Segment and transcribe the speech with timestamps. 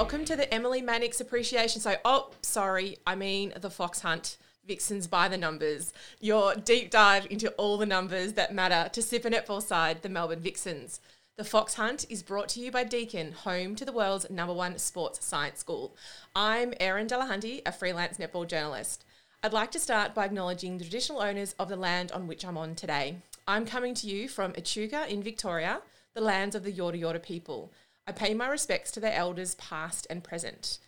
[0.00, 1.78] welcome to the Emily Mannix Appreciation.
[1.78, 4.38] So, oh, sorry, I mean the Fox Hunt.
[4.66, 5.92] Vixens by the numbers.
[6.20, 10.40] Your deep dive into all the numbers that matter to Super Netball side, the Melbourne
[10.40, 11.00] Vixens.
[11.36, 14.78] The Fox Hunt is brought to you by Deakin, home to the world's number one
[14.78, 15.94] sports science school.
[16.34, 19.04] I'm Erin Delahunty, a freelance netball journalist.
[19.42, 22.56] I'd like to start by acknowledging the traditional owners of the land on which I'm
[22.56, 23.16] on today.
[23.46, 25.82] I'm coming to you from Echuca in Victoria,
[26.14, 27.70] the lands of the Yorta Yorta people.
[28.10, 30.80] I pay my respects to their elders, past and present.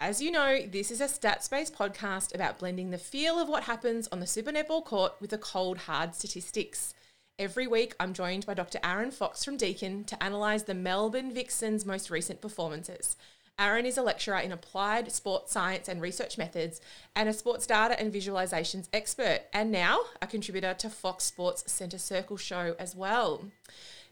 [0.00, 3.62] As you know, this is a stats based podcast about blending the feel of what
[3.62, 6.92] happens on the Super Netball court with the cold, hard statistics.
[7.38, 8.80] Every week, I'm joined by Dr.
[8.82, 13.14] Aaron Fox from Deakin to analyse the Melbourne Vixens' most recent performances.
[13.56, 16.80] Aaron is a lecturer in applied sports science and research methods
[17.14, 21.98] and a sports data and visualizations expert, and now a contributor to Fox Sports Centre
[21.98, 23.44] Circle show as well.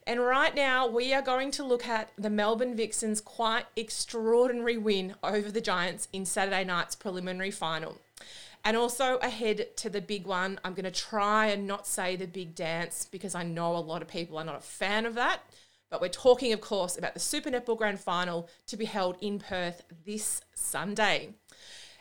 [0.06, 5.14] And right now, we are going to look at the Melbourne Vixens' quite extraordinary win
[5.22, 7.98] over the Giants in Saturday night's preliminary final.
[8.64, 12.26] And also ahead to the big one, I'm going to try and not say the
[12.26, 15.40] big dance because I know a lot of people are not a fan of that.
[15.90, 19.38] But we're talking, of course, about the Super Netball Grand Final to be held in
[19.38, 21.34] Perth this Sunday.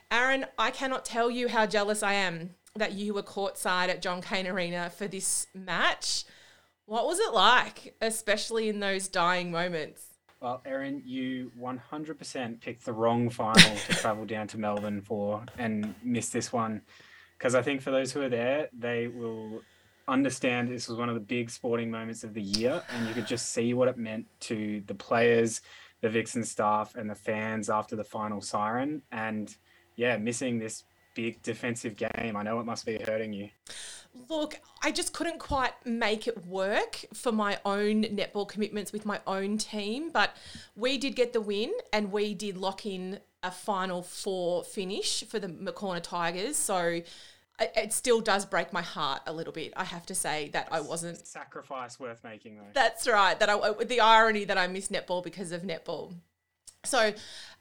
[0.09, 4.21] Aaron, I cannot tell you how jealous I am that you were courtside at John
[4.21, 6.23] Cain Arena for this match.
[6.85, 10.05] What was it like, especially in those dying moments?
[10.41, 15.93] Well, Erin, you 100% picked the wrong final to travel down to Melbourne for and
[16.03, 16.81] missed this one.
[17.37, 19.61] Because I think for those who are there, they will
[20.07, 22.81] understand this was one of the big sporting moments of the year.
[22.89, 25.61] And you could just see what it meant to the players,
[26.01, 29.03] the Vixen staff, and the fans after the final siren.
[29.11, 29.55] And
[29.95, 33.49] yeah, missing this big defensive game, I know it must be hurting you.
[34.29, 39.21] Look, I just couldn't quite make it work for my own netball commitments with my
[39.25, 40.35] own team, but
[40.75, 45.39] we did get the win and we did lock in a final four finish for
[45.39, 46.57] the McCornack Tigers.
[46.57, 47.01] So
[47.59, 49.73] it still does break my heart a little bit.
[49.75, 52.63] I have to say that I wasn't sacrifice worth making though.
[52.73, 53.39] That's right.
[53.39, 56.13] That I the irony that I missed netball because of netball.
[56.83, 57.13] So,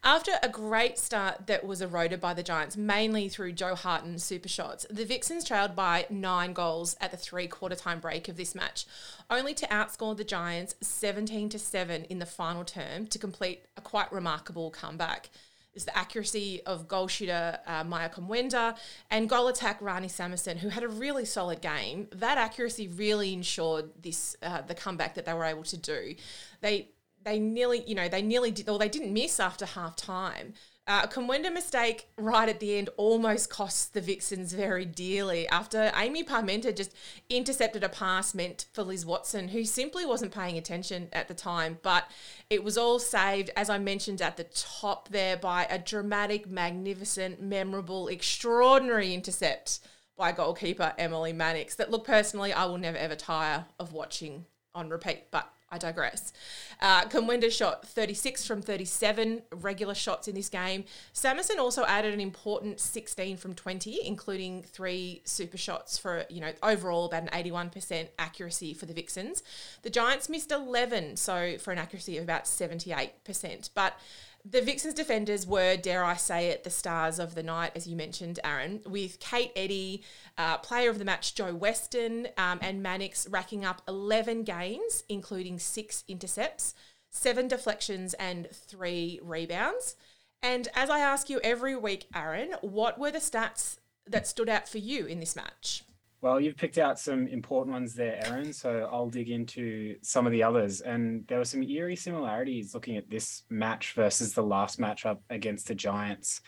[0.03, 4.49] after a great start that was eroded by the Giants, mainly through Jo Harten's super
[4.49, 8.55] shots, the Vixens trailed by nine goals at the three quarter time break of this
[8.55, 8.87] match,
[9.29, 13.83] only to outscore the Giants 17 to 7 in the final term to complete a
[13.83, 15.29] quite remarkable comeback.
[15.75, 18.77] Is the accuracy of goal shooter uh, Mwai Kumwenda
[19.11, 22.09] and goal attack Rahni Samason, who had a really solid game.
[22.11, 26.17] That accuracy really ensured this uh, the comeback that they were able to do.
[26.61, 26.89] They
[27.25, 30.55] they nearly, you know, they nearly did, or they didn't miss after half time.
[30.87, 35.93] Uh, a Kumwenda mistake right at the end almost costs the Vixens very dearly after
[35.95, 36.93] Amy Parmenter just
[37.29, 41.79] intercepted a pass meant for Liz Watson, who simply wasn't paying attention at the time.
[41.83, 42.11] But
[42.49, 47.41] it was all saved, as I mentioned at the top there, by a dramatic, magnificent,
[47.41, 49.81] memorable, extraordinary intercept
[50.17, 54.89] by goalkeeper Emily Mannix that, look, personally, I will never ever tire of watching on
[54.89, 55.31] repeat.
[55.31, 56.33] But I digress.
[56.81, 60.85] Uh, Kumwenda shot 36 from 37 regular shots in this game.
[61.15, 66.53] Samason also added an important 16 from 20, including three super shots for, you know,
[66.63, 69.45] overall about an 81% accuracy for the Vixens.
[69.83, 73.71] The Giants missed 11, so for an accuracy of about 78%.
[73.73, 73.97] But
[74.45, 77.97] the Vixens defenders were, dare I say it, the stars of the night, as you
[77.97, 80.03] mentioned, Aaron, with Kate Eddy,
[80.39, 85.59] uh, player of the match Jo Weston, um, and Mannix racking up 11 gains, including
[85.59, 86.75] six intercepts,
[87.11, 89.97] seven deflections, and three rebounds.
[90.43, 93.77] And as I ask you every week, Aaron, what were the stats
[94.07, 95.84] that stood out for you in this match?
[96.23, 98.53] Well, you've picked out some important ones there, Aaron.
[98.53, 100.83] So I'll dig into some of the others.
[100.83, 105.69] And there were some eerie similarities looking at this match versus the last matchup against
[105.69, 106.43] the Giants.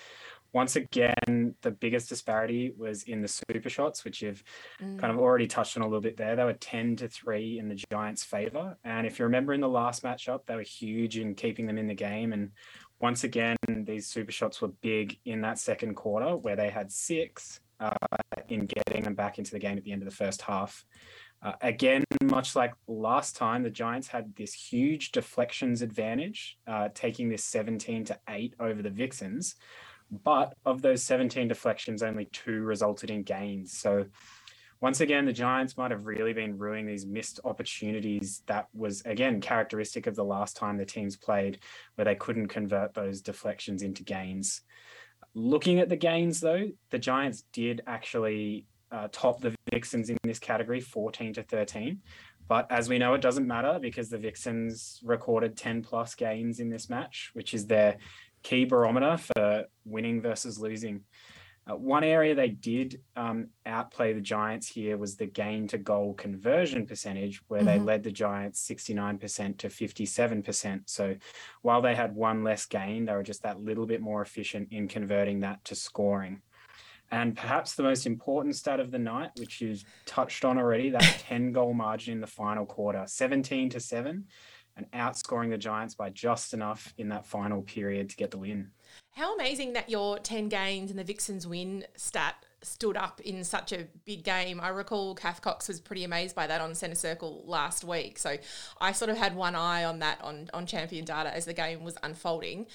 [0.53, 4.45] Once again, the biggest disparity was in the super shots, which you've
[4.83, 4.99] mm.
[4.99, 6.37] kind of already touched on a little bit there.
[6.37, 8.77] They were 10 to 3 in the Giants' favor.
[8.85, 11.87] And if you remember in the last matchup, they were huge in keeping them in
[11.87, 12.35] the game.
[12.35, 12.51] And
[13.01, 17.61] once again, these super shots were big in that second quarter where they had six
[18.49, 20.85] in getting them back into the game at the end of the first half.
[21.43, 27.29] Uh, again, much like last time, the Giants had this huge deflections advantage, uh, taking
[27.29, 29.57] this 17 to 8 over the Vixens.
[30.25, 33.77] But of those 17 deflections, only two resulted in gains.
[33.77, 34.05] So,
[34.81, 39.41] once again, the Giants might have really been ruining these missed opportunities that was, again,
[39.41, 41.61] characteristic of the last time the teams played,
[41.95, 44.61] where they couldn't convert those deflections into gains.
[45.35, 50.39] Looking at the gains, though, the Giants did actually uh, top the Vixens in this
[50.39, 52.01] category 14 to 13.
[52.49, 56.69] But as we know, it doesn't matter because the Vixens recorded 10 plus gains in
[56.69, 57.97] this match, which is their
[58.43, 61.05] key barometer for winning versus losing.
[61.71, 66.13] Uh, one area they did um, outplay the Giants here was the gain to goal
[66.15, 67.69] conversion percentage, where mm-hmm.
[67.69, 70.83] they led the Giants 69% to 57%.
[70.87, 71.17] So
[71.63, 74.89] while they had one less gain, they were just that little bit more efficient in
[74.89, 76.43] converting that to scoring.
[77.13, 81.03] And perhaps the most important stat of the night, which you've touched on already, that
[81.29, 84.25] 10 goal margin in the final quarter, 17 to 7,
[84.77, 88.71] and outscoring the Giants by just enough in that final period to get the win.
[89.13, 93.73] How amazing that your 10 gains and the Vixens win stat stood up in such
[93.73, 94.61] a big game.
[94.61, 98.19] I recall Kath Cox was pretty amazed by that on Centre Circle last week.
[98.19, 98.37] So
[98.81, 101.83] I sort of had one eye on that on, on champion data as the game
[101.85, 102.67] was unfolding.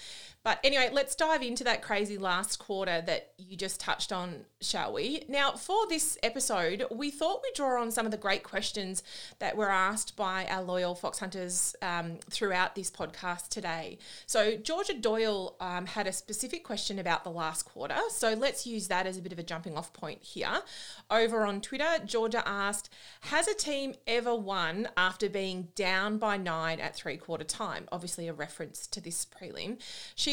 [0.48, 4.94] But anyway, let's dive into that crazy last quarter that you just touched on, shall
[4.94, 5.26] we?
[5.28, 9.04] Now, for this episode, we thought we'd draw on some of the great questions
[9.40, 13.98] that were asked by our loyal Fox Hunters um, throughout this podcast today.
[14.26, 17.98] So, Georgia Doyle um, had a specific question about the last quarter.
[18.08, 20.62] So, let's use that as a bit of a jumping off point here.
[21.12, 22.90] Over on Twitter, Georgia asked
[23.20, 27.90] Has a team ever won after being down by nine at three quarter time?
[27.92, 29.80] Obviously, a reference to this prelim.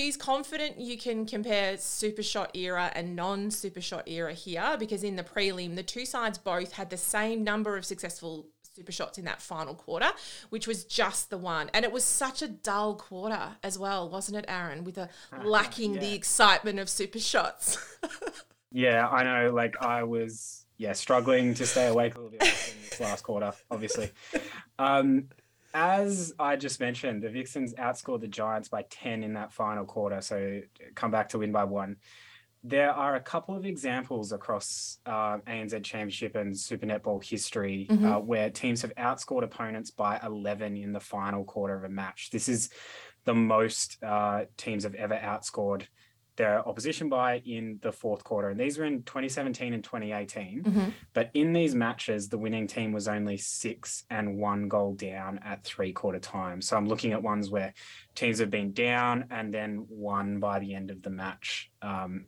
[0.05, 5.03] She's confident you can compare super shot era and non super shot era here because
[5.03, 9.17] in the prelim, the two sides both had the same number of successful super shots
[9.17, 10.11] in that final quarter,
[10.51, 11.71] which was just the one.
[11.73, 14.85] And it was such a dull quarter as well, wasn't it, Aaron?
[14.85, 15.09] With a
[15.43, 16.01] lacking yeah.
[16.01, 17.79] the excitement of super shots.
[18.75, 19.55] Yeah, I know.
[19.55, 23.53] Like I was, yeah, struggling to stay awake a little bit in this last quarter,
[23.71, 24.11] obviously.
[24.77, 25.29] Um,
[25.75, 30.21] as I just mentioned, the Vixens outscored the Giants by 10 in that final quarter,
[30.21, 30.61] so
[30.95, 31.97] come back to win by one.
[32.63, 38.07] There are a couple of examples across uh, ANZ Championship and Super Netball history mm-hmm.
[38.07, 42.31] uh, where teams have outscored opponents by 11 in the final quarter of a match.
[42.31, 42.71] This is
[43.25, 45.89] the most uh, teams have ever outscored
[46.37, 48.49] their opposition by in the fourth quarter.
[48.49, 50.63] And these were in 2017 and 2018.
[50.63, 50.89] Mm-hmm.
[51.13, 55.65] But in these matches, the winning team was only six and one goal down at
[55.65, 56.61] three quarter time.
[56.61, 57.75] So I'm looking at ones where
[58.15, 61.71] teams have been down and then won by the end of the match.
[61.83, 62.27] Um,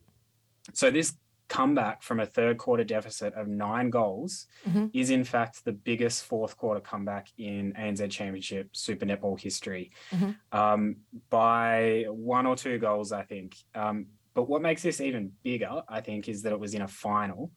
[0.73, 1.15] so this
[1.49, 4.87] comeback from a third quarter deficit of nine goals mm-hmm.
[4.93, 10.59] is in fact the biggest fourth quarter comeback in ANZ Championship Super Netball history mm-hmm.
[10.59, 10.97] um,
[11.31, 13.57] by one or two goals, I think.
[13.75, 16.89] Um, but what makes this even bigger, I think, is that it was in a
[16.89, 17.53] final.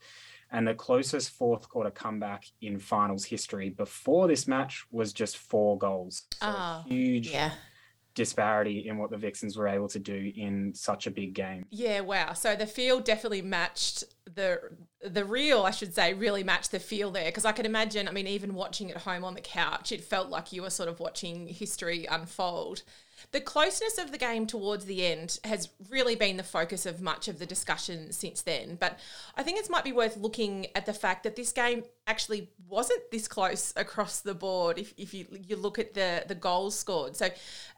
[0.51, 5.77] And the closest fourth quarter comeback in finals history before this match was just four
[5.77, 6.23] goals.
[6.41, 7.51] So oh, huge yeah
[8.15, 11.65] disparity in what the Vixens were able to do in such a big game.
[11.69, 12.33] Yeah, wow.
[12.33, 14.59] So the field definitely matched the
[15.01, 18.11] the real, I should say, really matched the feel there because I can imagine, I
[18.11, 20.99] mean, even watching at home on the couch, it felt like you were sort of
[20.99, 22.83] watching history unfold.
[23.31, 27.27] The closeness of the game towards the end has really been the focus of much
[27.27, 28.77] of the discussion since then.
[28.79, 28.99] But
[29.35, 33.11] I think it might be worth looking at the fact that this game actually wasn't
[33.11, 37.15] this close across the board if, if you, you look at the, the goals scored.
[37.15, 37.29] So,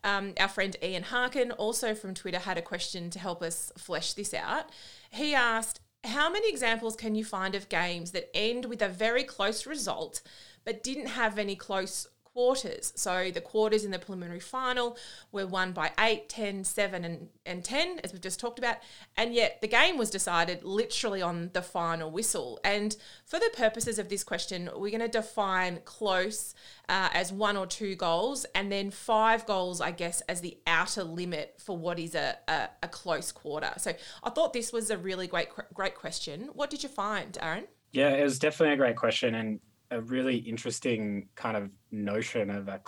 [0.03, 4.13] um, our friend Ian Harkin, also from Twitter, had a question to help us flesh
[4.13, 4.69] this out.
[5.09, 9.23] He asked, How many examples can you find of games that end with a very
[9.23, 10.21] close result?
[10.63, 12.94] But didn't have any close quarters.
[12.95, 14.97] So the quarters in the preliminary final
[15.31, 18.78] were won by 8, 10, 7, and, and 10, as we've just talked about.
[19.18, 22.59] And yet the game was decided literally on the final whistle.
[22.64, 22.95] And
[23.26, 26.54] for the purposes of this question, we're going to define close
[26.90, 31.04] uh, as one or two goals, and then five goals, I guess, as the outer
[31.04, 33.71] limit for what is a, a, a close quarter.
[33.78, 36.50] So I thought this was a really great, great question.
[36.54, 37.66] What did you find, Aaron?
[37.92, 39.35] Yeah, it was definitely a great question.
[39.35, 39.59] And
[39.92, 42.81] a really interesting kind of notion of a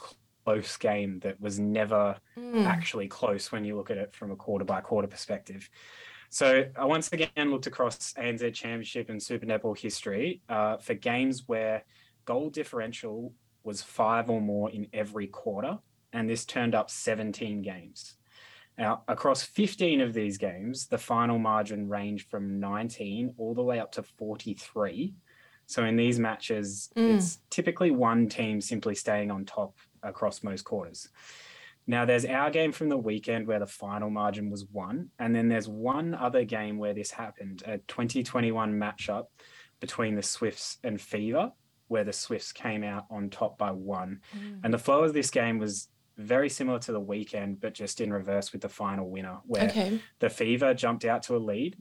[0.45, 2.65] close game that was never mm.
[2.65, 5.69] actually close when you look at it from a quarter by quarter perspective.
[6.29, 11.43] So I once again looked across ANZ Championship and Super Netball history uh, for games
[11.45, 11.83] where
[12.25, 13.33] goal differential
[13.63, 15.77] was five or more in every quarter,
[16.11, 18.15] and this turned up 17 games.
[18.77, 23.79] Now, across 15 of these games, the final margin ranged from 19 all the way
[23.79, 25.13] up to 43,
[25.73, 27.15] so in these matches, mm.
[27.15, 31.09] it's typically one team simply staying on top across most quarters.
[31.87, 35.09] Now, there's our game from the weekend where the final margin was one.
[35.17, 39.25] And then there's one other game where this happened a 2021 matchup
[39.79, 41.51] between the Swifts and Fever,
[41.87, 44.19] where the Swifts came out on top by one.
[44.37, 44.59] Mm.
[44.65, 48.13] And the flow of this game was very similar to the weekend, but just in
[48.13, 49.99] reverse with the final winner, where okay.
[50.19, 51.77] the Fever jumped out to a lead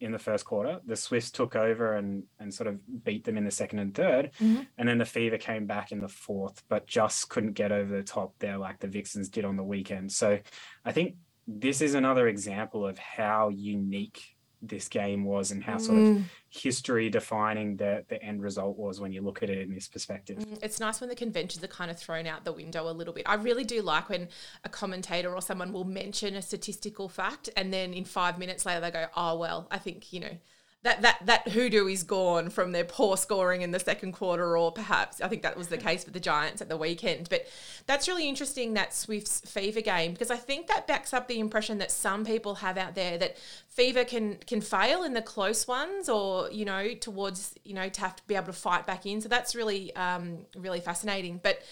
[0.00, 0.80] in the first quarter.
[0.86, 4.32] The Swifts took over and and sort of beat them in the second and 3rd
[4.34, 4.62] mm-hmm.
[4.78, 8.02] and then the Fever came back in the fourth, but just couldn't get over the
[8.02, 10.10] top there like the Vixens did on the weekend.
[10.12, 10.38] So
[10.84, 11.16] I think
[11.46, 16.24] this is another example of how unique this game was and how sort of Mm.
[16.48, 20.38] history defining the the end result was when you look at it in this perspective.
[20.38, 23.14] Mm, It's nice when the conventions are kind of thrown out the window a little
[23.14, 23.24] bit.
[23.26, 24.28] I really do like when
[24.64, 28.80] a commentator or someone will mention a statistical fact and then in five minutes later
[28.80, 30.36] they go, oh, well, I think, you know,
[30.82, 34.72] that, that, that hoodoo is gone from their poor scoring in the second quarter, or
[34.72, 37.28] perhaps I think that was the case with the Giants at the weekend.
[37.28, 37.46] But
[37.86, 41.78] that's really interesting that Swift's fever game because I think that backs up the impression
[41.78, 43.36] that some people have out there that
[43.68, 48.00] fever can can fail in the close ones or you know towards you know to
[48.00, 51.62] have to be able to fight back in so that's really um, really fascinating but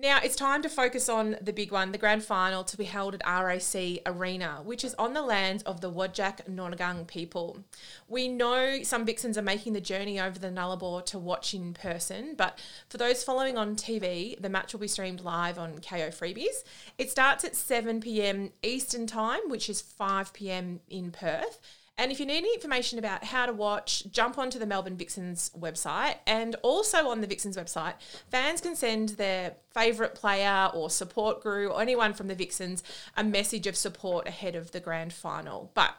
[0.00, 3.14] now it's time to focus on the big one, the grand final to be held
[3.14, 7.62] at RAC Arena, which is on the lands of the Whadjuk Noongar people.
[8.08, 12.34] We know some Vixens are making the journey over the Nullarbor to watch in person,
[12.36, 16.64] but for those following on TV, the match will be streamed live on Kayo Freebies.
[16.96, 21.58] It starts at 7 pm Eastern Time, which is 5 pm in Perth.
[22.00, 25.50] And if you need any information about how to watch, jump onto the Melbourne Vixens
[25.50, 26.14] website.
[26.26, 27.92] And also on the Vixens website,
[28.30, 32.82] fans can send their favourite player or support group or anyone from the Vixens
[33.18, 35.72] a message of support ahead of the grand final.
[35.74, 35.94] But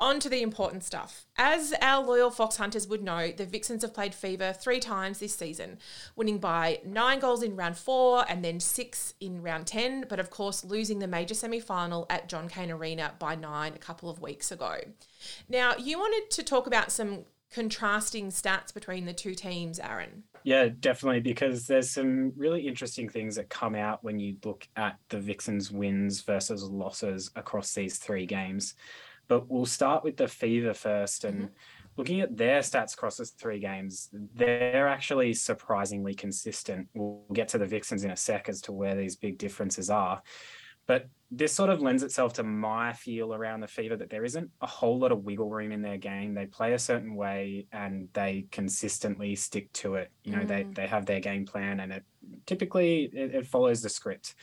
[0.00, 1.26] on to the important stuff.
[1.36, 5.34] As our loyal Fox Hunters would know, the Vixens have played Fever three times this
[5.34, 5.78] season,
[6.16, 10.30] winning by nine goals in round four and then six in round 10, but of
[10.30, 14.20] course losing the major semi final at John Cain Arena by nine a couple of
[14.20, 14.78] weeks ago.
[15.48, 20.24] Now, you wanted to talk about some contrasting stats between the two teams, Aaron.
[20.44, 24.98] Yeah, definitely, because there's some really interesting things that come out when you look at
[25.08, 28.74] the Vixens wins versus losses across these three games.
[29.32, 31.24] But we'll start with the Fever first.
[31.24, 31.48] And
[31.96, 36.88] looking at their stats across the three games, they're actually surprisingly consistent.
[36.92, 40.20] We'll get to the Vixens in a sec as to where these big differences are.
[40.86, 44.50] But this sort of lends itself to my feel around the Fever that there isn't
[44.60, 46.34] a whole lot of wiggle room in their game.
[46.34, 50.10] They play a certain way and they consistently stick to it.
[50.24, 50.74] You know, they Mm.
[50.74, 52.04] they have their game plan and it
[52.44, 54.34] typically it, it follows the script.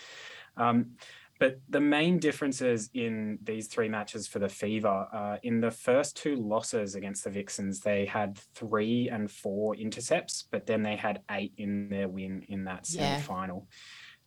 [0.58, 0.96] Um,
[1.40, 6.18] but the main differences in these three matches for the Fever, uh, in the first
[6.18, 11.22] two losses against the Vixens, they had three and four intercepts, but then they had
[11.32, 13.16] eight in their win in that Yeah.
[13.16, 13.68] semi final.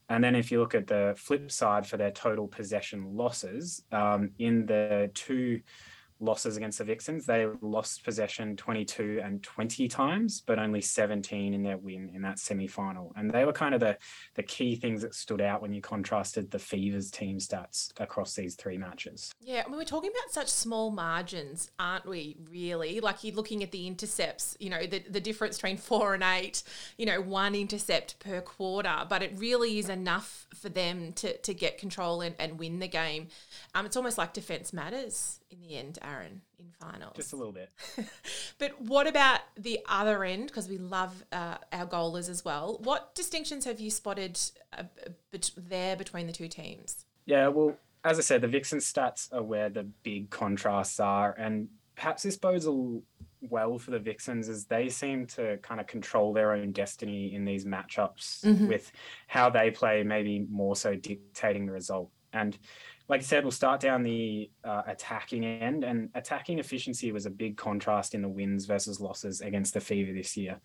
[0.09, 4.31] And then if you look at the flip side for their total possession losses, um,
[4.38, 5.62] in the two
[6.23, 11.62] losses against the Vixens, they lost possession 22 and 20 times, but only 17 in
[11.62, 13.12] their win in that semi-final.
[13.17, 13.99] And they were kind of the
[14.35, 18.55] the key things that stood out when you contrasted the Fevers team stats across these
[18.55, 19.33] three matches.
[19.41, 23.00] Yeah, I mean, we're talking about such small margins, aren't we, really?
[23.00, 26.62] Like you're looking at the intercepts, you know, the, the difference between four and eight,
[26.97, 31.52] you know, one intercept per quarter, but it really is enough for them to, to
[31.52, 33.29] get control and, and win the game.
[33.75, 37.14] Um, it's almost like defence matters in the end, Aaron, in finals.
[37.16, 37.71] Just a little bit.
[38.59, 40.47] But what about the other end?
[40.47, 42.78] Because we love uh, our goalers as well.
[42.85, 44.38] What distinctions have you spotted
[44.76, 44.85] uh,
[45.32, 47.04] bet- there between the two teams?
[47.26, 51.68] Yeah, well, as I said, the Vixen stats are where the big contrasts are, and
[51.97, 53.00] perhaps this bodes a-
[53.40, 57.44] well for the Vixens as they seem to kind of control their own destiny in
[57.44, 58.68] these matchups Mhm.
[58.68, 58.92] with
[59.26, 62.11] how they play, maybe more so dictating the result.
[62.32, 62.56] And
[63.12, 67.31] like I said, we'll start down the uh, attacking end, and attacking efficiency was a
[67.31, 70.59] big contrast in the wins versus losses against the Fever this year.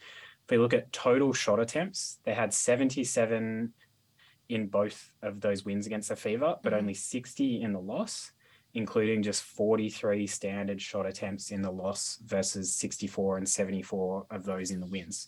[0.45, 3.73] If we look at total shot attempts, they had 77
[4.47, 6.77] in both of those wins against the Fever, but Mhm.
[6.77, 8.31] only 60 in the loss,
[8.73, 14.71] including just 43 standard shot attempts in the loss versus 64 and 74 of those
[14.71, 15.27] in the wins.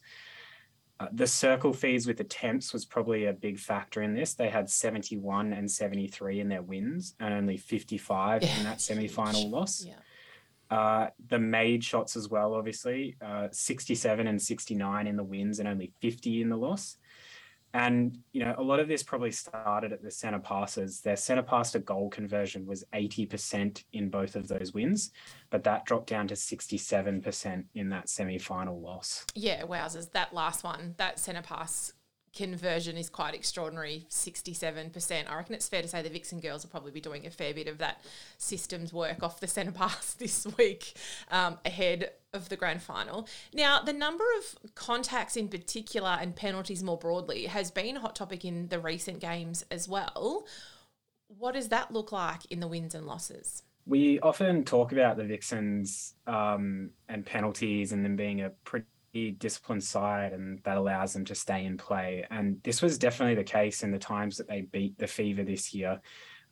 [0.99, 4.33] Uh, the circle feeds with attempts was probably a big factor in this.
[4.33, 9.07] They had 71 and 73 in their wins and only 55 Yeah, in that semi
[9.07, 9.85] final loss.
[9.85, 9.95] Yeah.
[10.69, 15.67] Uh, the made shots as well, obviously, uh, 67 and 69 in the wins and
[15.67, 16.97] only 50 in the loss.
[17.73, 21.01] And, you know, a lot of this probably started at the center passes.
[21.01, 25.11] Their center pass to goal conversion was 80% in both of those wins,
[25.49, 29.25] but that dropped down to 67% in that semi final loss.
[29.35, 30.11] Yeah, wowzers.
[30.11, 31.93] That last one, that centre pass
[32.33, 35.29] conversion is quite extraordinary 67%.
[35.29, 37.53] I reckon it's fair to say the Vixen girls will probably be doing a fair
[37.53, 38.01] bit of that
[38.37, 40.93] systems work off the centre pass this week
[41.31, 43.27] um, ahead of the grand final.
[43.53, 48.15] Now, the number of contacts in particular and penalties more broadly has been a hot
[48.15, 50.45] topic in the recent games as well.
[51.27, 53.63] What does that look like in the wins and losses?
[53.85, 59.83] We often talk about the Vixens um, and penalties and them being a pretty disciplined
[59.83, 62.25] side and that allows them to stay in play.
[62.29, 65.73] And this was definitely the case in the times that they beat the Fever this
[65.73, 65.99] year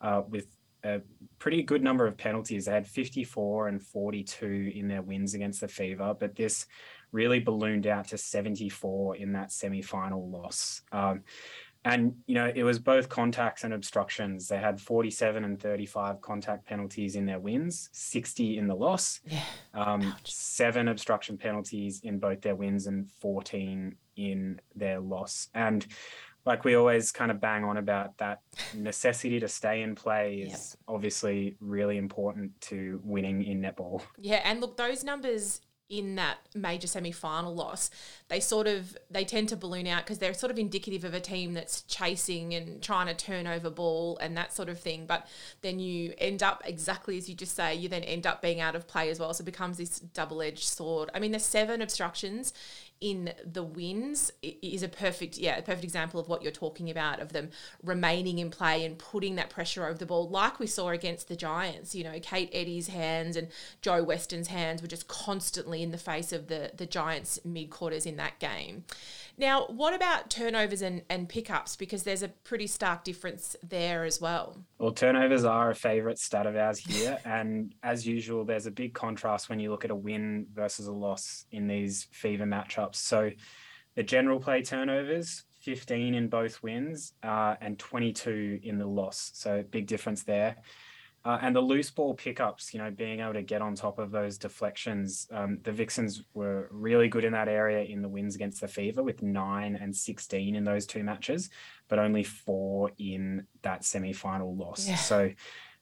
[0.02, 0.48] uh, with
[0.84, 1.02] a
[1.40, 2.66] pretty good number of penalties.
[2.66, 6.66] They had 54 and 42 in their wins against the Fever, but this
[7.12, 10.82] really ballooned out to 74 in that semi final loss.
[10.92, 11.24] Um,
[11.86, 14.48] and, you know, it was both contacts and obstructions.
[14.48, 19.44] They had 47 and 35 contact penalties in their wins, 60 in the loss, Yeah.
[19.74, 25.50] um, seven obstruction penalties in both their wins, and 14 in their loss.
[25.54, 25.86] And
[26.46, 28.40] like we always kind of bang on about that
[28.74, 34.02] necessity to stay in play is obviously really important to winning in netball.
[34.18, 37.89] Yeah, and look, those numbers in that major semi-final loss,
[38.27, 41.20] they sort of they tend to balloon out because they're sort of indicative of a
[41.20, 45.06] team that's chasing and trying to turn over ball and that sort of thing.
[45.06, 45.27] But
[45.62, 48.75] then you end up exactly as you just say, you then end up being out
[48.75, 49.34] of play as well.
[49.34, 51.10] So it becomes this double-edged sword.
[51.13, 52.53] I mean, there's seven obstructions
[53.01, 57.20] in the wins is a perfect yeah a perfect example of what you're talking about
[57.20, 57.50] of them
[57.84, 61.36] remaining in play and putting that pressure over the ball like we saw against the
[61.36, 63.50] giants you know kate Eddy's hands and
[63.82, 68.06] jo weston's hands were just constantly in the face of the the giants mid quarters
[68.06, 68.84] in that game
[69.38, 74.20] now what about turnovers and, and pickups because there's a pretty stark difference there as
[74.20, 77.20] well Well, turnovers are a favourite stat of ours here.
[77.25, 80.92] and as usual, there's a big contrast when you look at a win versus a
[80.92, 82.87] loss in these fever matchups.
[82.96, 83.32] So
[83.96, 89.32] the general play turnovers, 15 in both wins uh, and 22 in the loss.
[89.34, 90.58] So big difference there.
[91.25, 94.12] Uh, and the loose ball pickups, you know, being able to get on top of
[94.12, 95.27] those deflections.
[95.29, 99.03] Um, the Vixens were really good in that area in the wins against the Fever
[99.03, 101.50] with nine and 16 in those two matches,
[101.89, 104.88] but only four in that semi final loss.
[104.88, 104.96] Yeah.
[104.96, 105.32] So,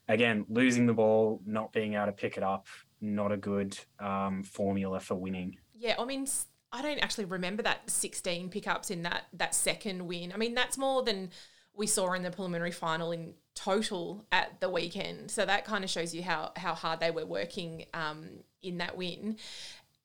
[0.08, 2.66] again, losing the ball, not being able to pick it up,
[3.00, 5.58] not a good um, formula for winning.
[5.78, 6.26] Yeah, I mean,
[6.72, 10.32] I don't actually remember that 16 pickups in that that second win.
[10.32, 11.30] I mean, that's more than
[11.74, 15.30] we saw in the preliminary final in total at the weekend.
[15.30, 18.28] So that kind of shows you how how hard they were working um,
[18.62, 19.36] in that win.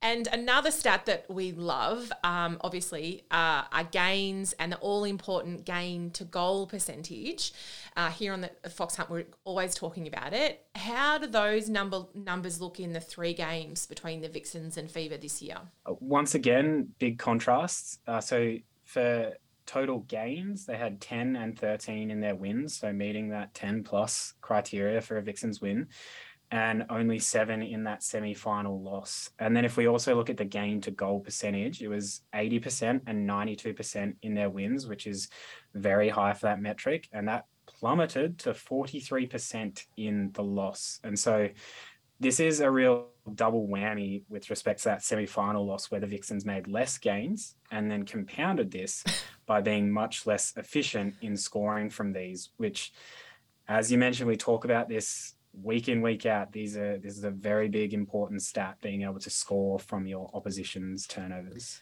[0.03, 5.63] And another stat that we love, um, obviously, uh, are gains and the all important
[5.63, 7.53] gain to goal percentage.
[7.95, 10.65] Uh, here on the Fox Hunt, we're always talking about it.
[10.75, 15.17] How do those number numbers look in the three games between the Vixens and Fever
[15.17, 15.57] this year?
[15.85, 17.99] Uh, Once again, big contrasts.
[18.07, 19.33] Uh, so for
[19.67, 24.33] total gains, they had 10 and 13 in their wins, so meeting that 10 plus
[24.41, 25.87] criteria for a Vixens win,
[26.51, 29.29] and only seven in that semi final loss.
[29.39, 33.01] And then if we also look at the gain to goal percentage, it was 80%
[33.07, 35.29] and 92% in their wins, which is
[35.73, 37.07] very high for that metric.
[37.13, 40.99] And that plummeted to 43% in the loss.
[41.05, 41.47] And so
[42.19, 46.45] this is a real double whammy with respect to that semi-final loss where the Vixens
[46.45, 49.03] made less gains and then compounded this
[49.45, 52.91] by being much less efficient in scoring from these, which
[53.67, 56.51] as you mentioned, we talk about this week in, week out.
[56.51, 60.29] These are this is a very big important stat, being able to score from your
[60.33, 61.81] opposition's turnovers.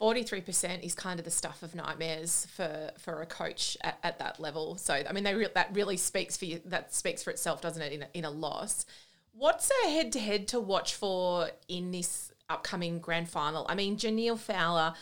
[0.00, 4.38] 43% is kind of the stuff of nightmares for for a coach at, at that
[4.38, 4.76] level.
[4.76, 6.60] So I mean, they re- that really speaks for you.
[6.66, 7.92] That speaks for itself, doesn't it?
[7.92, 8.84] In a, in a loss,
[9.32, 13.66] what's a head to head to watch for in this upcoming grand final?
[13.68, 14.94] I mean, Jhaniele Fowler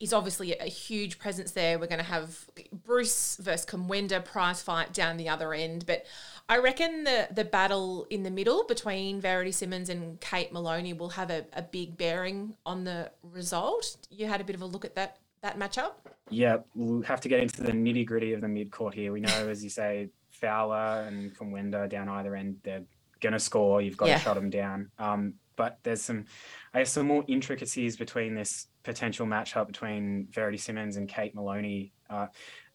[0.00, 1.78] is obviously a huge presence there.
[1.78, 6.06] We're going to have Bruce versus Kumwenda prize fight down the other end, but
[6.48, 11.10] I reckon the the battle in the middle between Verity Simmons and Kate Moloney will
[11.10, 13.96] have a, a big bearing on the result.
[14.10, 15.92] You had a bit of a look at that that matchup.
[16.30, 19.12] Yeah, we'll have to get into the nitty gritty of the mid court here.
[19.12, 22.82] We know, as you say, Fowler and Kumwenda down either end, they're
[23.20, 23.80] going to score.
[23.82, 24.18] You've got Yeah.
[24.18, 24.90] to shut them down.
[24.98, 26.24] Um, but there's some,
[26.72, 31.92] I guess, some more intricacies between this potential matchup between Verity Simmons and Kate Moloney.
[32.08, 32.26] Uh,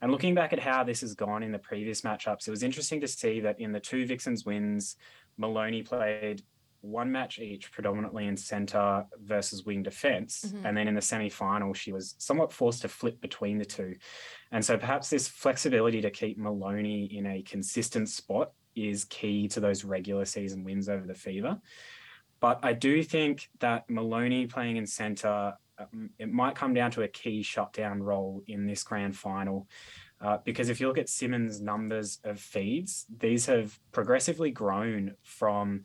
[0.04, 3.00] and looking back at how this has gone in the previous matchups, it was interesting
[3.00, 4.98] to see that in the two Vixens wins,
[5.38, 6.44] Moloney played
[6.82, 10.44] one match each, predominantly in center versus wing defense.
[10.44, 10.66] Mhm.
[10.66, 13.96] And then in the semi final, she was somewhat forced to flip between the two.
[14.52, 19.62] And so perhaps this flexibility to keep Moloney in a consistent spot is key to
[19.62, 21.62] those regular season wins over the Fever.
[22.42, 25.54] But I do think that Moloney playing in center, um,
[26.19, 29.67] it might come down to a key shutdown role in this grand final.
[30.21, 35.83] Uh, because if you look at Simmons' numbers of feeds, these have progressively grown from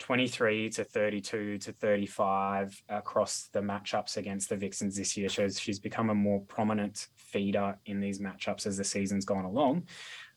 [0.00, 5.28] 23 to 32 to 35 across the matchups against the Vixens this year.
[5.28, 9.86] Shows she's become a more prominent feeder in these matchups as the season's gone along.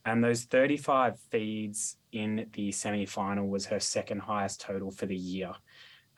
[0.05, 5.15] And those 35 feeds in the semi final was her second highest total for the
[5.15, 5.53] year.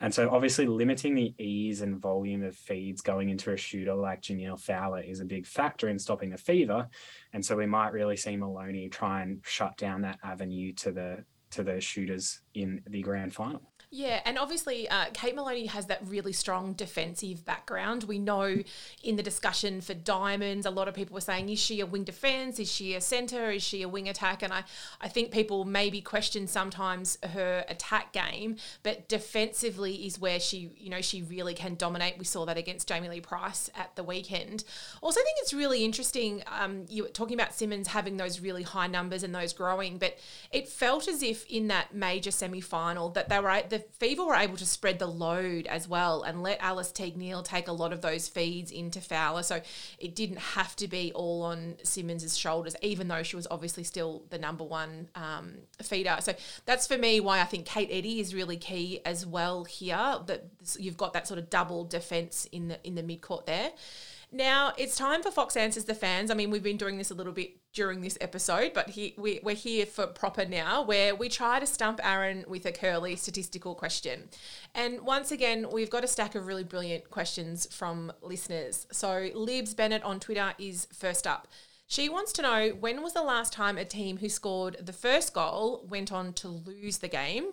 [0.00, 4.22] And so, obviously, limiting the ease and volume of feeds going into a shooter like
[4.22, 6.88] Jhaniele Fowler is a big factor in stopping the fever.
[7.32, 11.24] And so, we might really see Moloney try and shut down that avenue to the
[11.50, 13.72] to the shooters in the grand final.
[13.96, 18.04] Yeah, and obviously, uh, Kate Moloney has that really strong defensive background.
[18.04, 18.62] We know
[19.02, 22.04] in the discussion for Diamonds, a lot of people were saying, is she a wing
[22.04, 22.58] defense?
[22.58, 23.50] Is she a centre?
[23.50, 24.42] Is she a wing attack?
[24.42, 24.64] And I,
[25.00, 30.90] I think people maybe question sometimes her attack game, but defensively is where she, you
[30.90, 32.18] know, she really can dominate.
[32.18, 34.64] We saw that against Jamie Lee Price at the weekend.
[35.00, 36.42] Also, I think it's really interesting.
[36.48, 40.18] Um, you were talking about Simmons having those really high numbers and those growing, but
[40.52, 44.24] it felt as if in that major semi final that they were at the Fever
[44.24, 47.92] were able to spread the load as well and let Alice Teague-Neeld take a lot
[47.92, 49.42] of those feeds into Fowler.
[49.42, 49.60] So
[49.98, 54.24] it didn't have to be all on Simmons's shoulders, even though she was obviously still
[54.30, 56.16] the number one um, feeder.
[56.20, 60.18] So that's for me why I think Kate Eddy is really key as well here.
[60.26, 60.44] That
[60.78, 63.70] you've got that sort of double defense in the in the mid court there.
[64.32, 66.30] Now it's time for Fox Answers the fans.
[66.30, 69.40] I mean, we've been doing this a little bit during this episode, but he, we,
[69.42, 73.74] we're here for proper now, where we try to stump Aaron with a curly statistical
[73.74, 74.28] question.
[74.74, 78.86] And once again, we've got a stack of really brilliant questions from listeners.
[78.90, 81.48] So Libs Bennett on Twitter is first up.
[81.86, 85.32] She wants to know when was the last time a team who scored the first
[85.32, 87.52] goal went on to lose the game?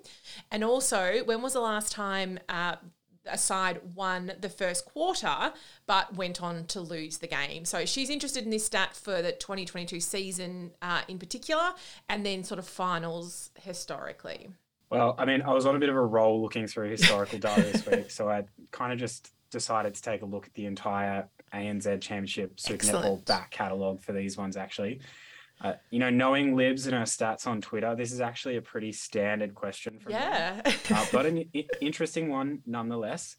[0.49, 2.77] And also, when was the last time uh,
[3.25, 5.53] a side won the first quarter
[5.85, 7.65] but went on to lose the game.
[7.65, 11.71] So she's interested in this stat for the 2022 season uh, in particular
[12.09, 14.49] and then sort of finals historically.
[14.89, 17.63] Well, I mean, I was on a bit of a roll looking through historical data
[17.63, 21.27] this week, so I kind of just decided to take a look at the entire
[21.53, 24.99] ANZ Championship Super Netball back catalogue for these ones actually.
[25.63, 28.91] Uh, you know, knowing Libs and her stats on Twitter, this is actually a pretty
[28.91, 30.61] standard question from yeah.
[30.91, 33.37] uh, but an I- interesting one nonetheless.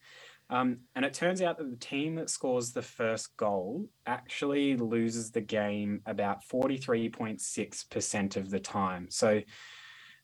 [0.50, 5.30] Um, and it turns out that the team that scores the first goal actually loses
[5.30, 9.08] the game about 43.6% of the time.
[9.10, 9.40] So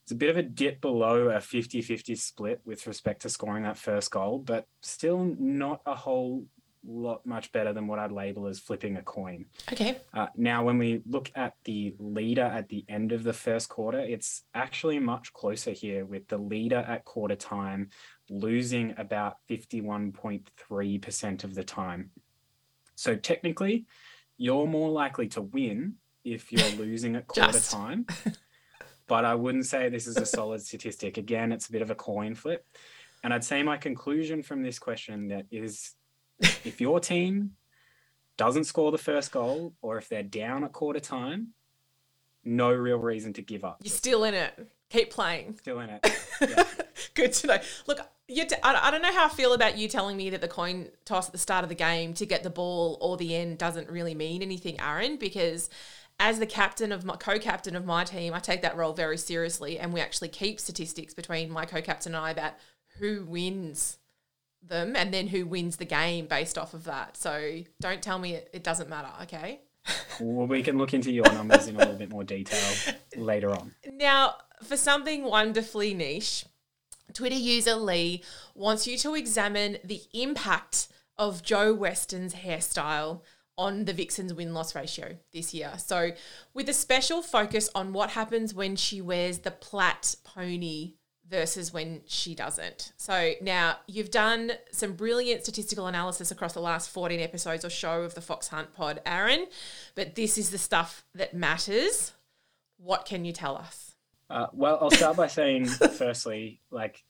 [0.03, 3.63] it's a bit of a dip below a 50 50 split with respect to scoring
[3.63, 6.45] that first goal, but still not a whole
[6.87, 9.47] lot much better than what I'd label as flipping a coin.
[9.73, 9.99] Okay.
[10.15, 14.01] Uh, now, when we look at the leader at the end of the first quarter,
[14.01, 17.91] it's actually much closer here with the leader at quarter time
[18.29, 22.11] losing about 51.3% of the time.
[22.95, 23.87] So, technically,
[24.37, 28.07] you're more likely to win if you're losing at quarter time.
[29.11, 31.19] But I wouldn't say this is a solid statistic.
[31.19, 32.65] Again, it's a bit of a coin flip.
[33.25, 35.95] And I'd say my conclusion from this question that is
[36.41, 37.53] if your team
[38.37, 41.49] doesn't score the first goal or if they're down at quarter time,
[42.45, 43.79] no real reason to give up.
[43.83, 44.69] You're still in it.
[44.89, 45.57] Keep playing.
[45.59, 46.07] Still in it.
[46.41, 46.65] Yeah.
[47.15, 47.59] Good to know.
[47.87, 50.49] Look, you t- I don't know how I feel about you telling me that the
[50.49, 53.59] coin toss at the start of the game to get the ball or the end
[53.59, 55.71] doesn't really mean anything, Aaron, because
[56.19, 59.79] as the captain of my co-captain of my team, I take that role very seriously,
[59.79, 62.55] and we actually keep statistics between my co-captain and I about
[62.99, 63.99] who wins
[64.63, 67.17] them and then who wins the game based off of that.
[67.17, 69.61] So don't tell me it, it doesn't matter, okay?
[70.21, 73.75] well, we can look into your numbers in a little bit more detail later on.
[73.91, 76.45] Now, for something wonderfully niche,
[77.13, 78.23] Twitter user Lee
[78.55, 83.23] wants you to examine the impact of Jo Weston's hairstyle
[83.59, 85.73] on the Vixens win loss ratio this year.
[85.77, 86.13] So,
[86.55, 90.95] with a special focus on what happens when she wears the plait pony
[91.31, 92.93] versus when she doesn't.
[92.97, 98.03] So now you've done some brilliant statistical analysis across the last 14 episodes or so
[98.03, 99.47] of the Fox Hunt pod, Aaron,
[99.95, 102.13] but this is the stuff that matters.
[102.79, 103.95] What can you tell us?
[104.29, 105.67] Uh, well, I'll start by saying,
[105.97, 107.05] firstly, like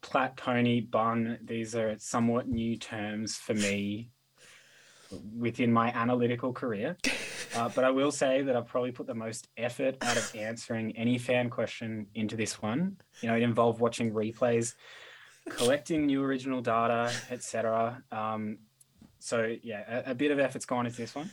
[0.00, 4.10] plait, pony bun, these are somewhat new terms for me
[5.36, 6.96] within my analytical career.
[7.54, 10.96] Uh, but I will say that I've probably put the most effort out of answering
[10.96, 12.96] any fan question into this one.
[13.20, 14.74] You know, it involved watching replays,
[15.48, 18.02] collecting new original data, etc.
[18.10, 18.58] Um,
[19.18, 21.30] so yeah, a, a, bit of effort's gone into this one.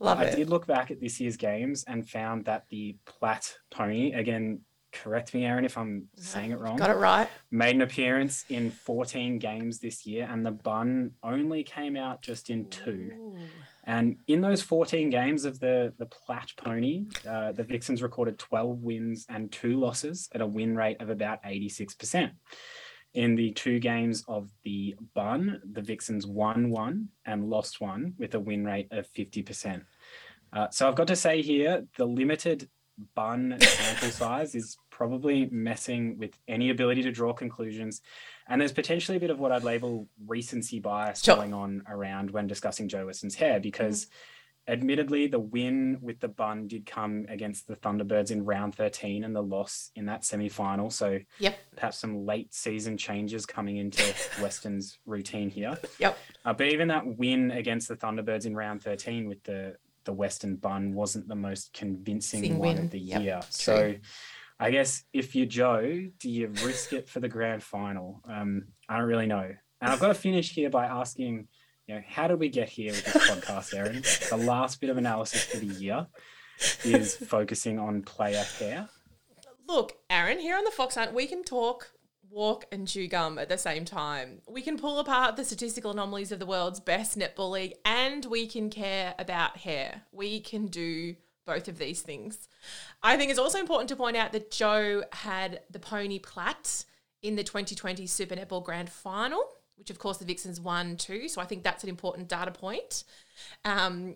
[0.00, 0.36] Love I it.
[0.36, 4.60] did look back at this year's games and found that the plait pony again
[5.02, 6.76] correct me, Aaron, if I'm saying it wrong.
[6.76, 7.28] Got it right.
[7.50, 12.50] Made an appearance in 14 games this year, and the bun only came out just
[12.50, 13.10] in two.
[13.18, 13.36] Ooh.
[13.84, 18.82] And in those 14 games of the, the Plait Pony, uh, the Vixens recorded 12
[18.82, 22.30] wins and two losses at a win rate of about 86%.
[23.12, 28.34] In the two games of the Bun, the Vixens won one and lost one with
[28.34, 29.82] a win rate of 50%.
[30.52, 32.68] Uh, so I've got to say here, the limited
[33.14, 38.00] bun sample size is probably messing with any ability to draw conclusions.
[38.46, 41.34] And there's potentially a bit of what I'd label recency bias sure.
[41.34, 44.06] going on around when discussing Jo Weston's hair because
[44.66, 49.36] Admittedly, the win with the bun did come against the Thunderbirds in round 13 and
[49.36, 50.88] the loss in that semi final.
[50.88, 51.58] So, Yep.
[51.76, 54.02] perhaps some late season changes coming into
[54.40, 55.76] Weston's routine here.
[55.98, 56.16] Yep.
[56.46, 60.56] Uh, but even that win against the Thunderbirds in round 13 with the, the Western
[60.56, 62.84] bun wasn't the most convincing Sing one win.
[62.86, 63.40] of the Yep, year.
[63.42, 63.50] true.
[63.50, 63.94] So,
[64.58, 68.20] I guess if you're Jo, do you risk it for the grand final?
[68.28, 69.50] Um, I don't really know.
[69.80, 71.48] And I've got to finish here by asking,
[71.86, 74.02] you know, how did we get here with this podcast, Aaron?
[74.30, 76.06] The last bit of analysis for the year
[76.84, 78.88] is focusing on player hair.
[79.66, 81.90] Look, Aaron, here on the Fox Hunt, we can talk,
[82.30, 84.40] walk, and chew gum at the same time.
[84.48, 88.46] We can pull apart the statistical anomalies of the world's best netball league, and we
[88.46, 90.02] can care about hair.
[90.12, 92.48] We can do both of these things.
[93.02, 96.84] I think it's also important to point out that Jo had the pony plait
[97.22, 99.42] in the 2020 Super Netball Grand Final,
[99.76, 101.28] which of course the Vixens won too.
[101.28, 103.04] So I think that's an important data point.
[103.64, 104.14] Um,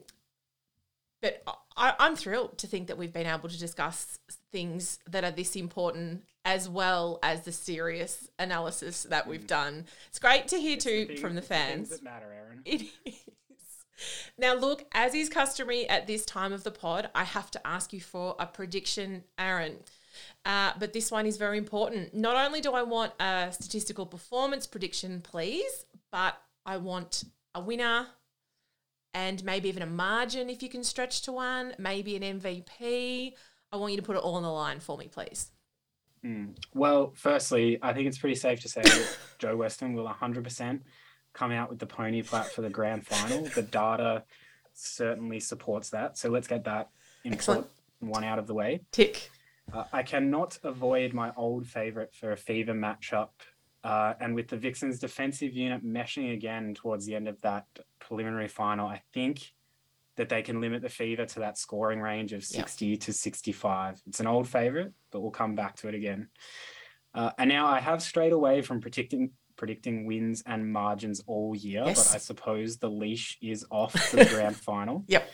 [1.21, 1.43] but
[1.77, 4.19] I, I'm thrilled to think that we've been able to discuss
[4.53, 9.85] things that are this important as well as the serious analysis that we've done.
[10.09, 11.89] It's great to hear too Things- from the fans.
[11.91, 12.27] that matter.
[12.65, 13.15] It is.
[14.39, 17.93] Now, look, as is customary at this time of the pod, I have to ask
[17.93, 19.77] you for a prediction, Aaron.
[20.45, 22.15] Uh, but this one is very important.
[22.15, 28.07] Not only do I want a statistical performance prediction, please, but I want a winner
[29.15, 33.33] and maybe even a margin if you can stretch to one, maybe an MVP.
[33.73, 35.51] I want you to put it all on the line for me, please.
[36.25, 36.57] Mm.
[36.75, 40.81] Well, firstly, I think it's pretty safe to say that Jo Weston will 100%
[41.33, 43.45] come out with the pony plait for the grand final.
[43.55, 44.25] The data
[44.75, 46.19] certainly supports that.
[46.19, 46.91] So let's get that
[47.25, 47.67] important
[48.01, 48.81] one out of the way.
[48.93, 49.31] Tick.
[49.73, 53.29] Uh, I cannot avoid my old favorite for a fever matchup.
[53.85, 57.67] Uh, and with the Vixens defensive unit meshing again towards the end of that
[58.01, 59.53] preliminary final, I think
[60.17, 64.03] that they can limit the fever to that scoring range of 60 to 65.
[64.07, 66.29] It's an old favorite, but we'll come back to it again.
[67.15, 71.83] Uh, and now I have strayed away from predicting predicting wins and margins all year,
[71.85, 72.09] Yes.
[72.09, 75.05] but I suppose the leash is off for the grand final.
[75.09, 75.31] Yep.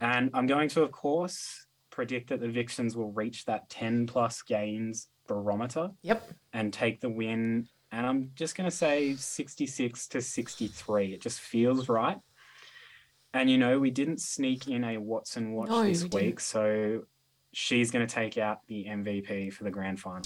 [0.00, 4.40] And I'm going to, of course, predict that the Vixens will reach that 10 plus
[4.42, 6.30] gains barometer Yep.
[6.54, 7.68] and take the win.
[7.92, 11.12] And I'm just going to say 66 to 63.
[11.14, 12.18] It just feels right.
[13.32, 16.12] And, you know, we didn't sneak in a Watson watch No, this we week.
[16.12, 16.40] didn't.
[16.40, 17.02] So
[17.52, 20.22] she's going to take out the MVP for the grand final.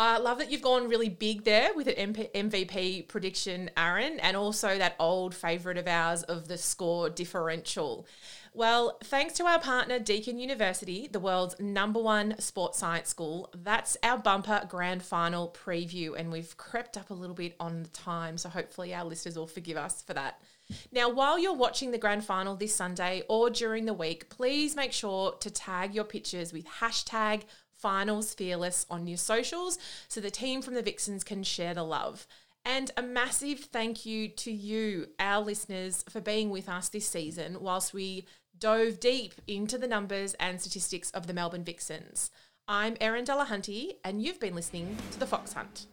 [0.00, 4.34] I love that you've gone really big there with an MP- MVP prediction, Aaron, and
[4.34, 8.06] also that old favourite of ours of the score differential.
[8.54, 13.98] Well, thanks to our partner Deakin University, the world's number one sports science school, that's
[14.02, 18.38] our bumper grand final preview, and we've crept up a little bit on the time,
[18.38, 20.40] so hopefully our listeners will forgive us for that.
[20.92, 24.92] Now, while you're watching the grand final this Sunday or during the week, please make
[24.92, 27.42] sure to tag your pictures with hashtag
[27.80, 32.26] finals fearless on your socials so the team from the Vixens can share the love.
[32.64, 37.56] And a massive thank you to you, our listeners, for being with us this season
[37.60, 38.26] whilst we
[38.58, 42.30] dove deep into the numbers and statistics of the Melbourne Vixens.
[42.68, 45.86] I'm Erin Delahunty, and you've been listening to The Fox Hunt.